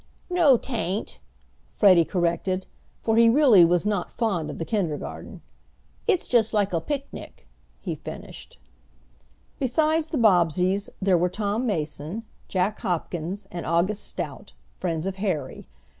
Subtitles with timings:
[0.31, 1.19] "No, 'tain't!"
[1.69, 2.65] Freddie corrected,
[3.03, 5.43] for he really was not fond of the kindergarten.
[6.07, 7.47] "It's just like a picnic,"
[7.79, 8.57] he finished.
[9.59, 15.67] Besides the Bobbseys there were Tom Mason, Jack Hopkins, and August Stout, friends of Harry.